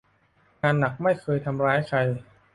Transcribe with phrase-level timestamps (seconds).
[0.61, 1.97] งานหนักไม่เคยทำร้ายใคร